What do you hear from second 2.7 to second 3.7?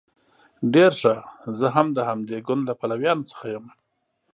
پلویانو څخه یم.